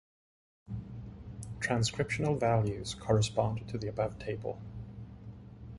Transcriptional 1.59 2.39
values 2.39 2.95
correspond 2.95 3.69
to 3.69 3.77
the 3.77 3.87
above 3.87 4.17
table. 4.17 4.59